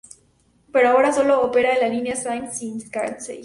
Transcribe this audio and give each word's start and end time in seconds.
Pero 0.73 0.89
ahora 0.89 1.13
solo 1.13 1.43
opera 1.43 1.75
en 1.75 1.79
la 1.79 1.87
línea 1.87 2.15
Sanyo 2.15 2.49
Shinkansen. 2.51 3.39